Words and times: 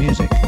Music 0.00 0.39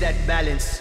that 0.00 0.14
balance. 0.26 0.73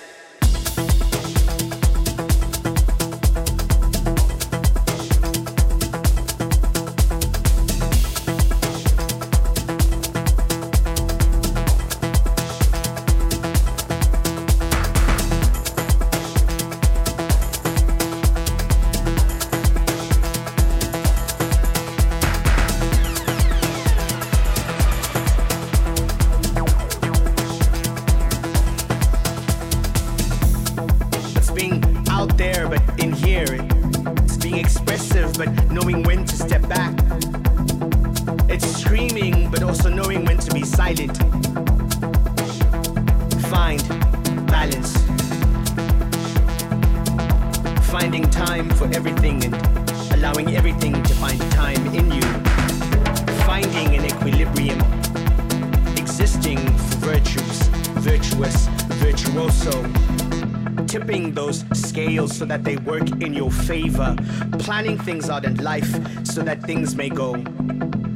tipping 60.94 61.34
those 61.34 61.66
scales 61.74 62.38
so 62.38 62.46
that 62.46 62.64
they 62.64 62.78
work 62.78 63.10
in 63.20 63.34
your 63.34 63.50
favor, 63.50 64.16
planning 64.60 64.96
things 64.96 65.28
out 65.28 65.44
in 65.44 65.56
life 65.56 65.92
so 66.24 66.44
that 66.44 66.62
things 66.62 66.96
may 66.96 67.10
go 67.10 67.34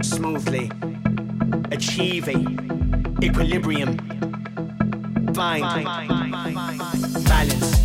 smoothly, 0.03 0.69
Achieving 1.71 3.17
equilibrium, 3.23 3.97
find 5.33 5.85
balance. 7.25 7.76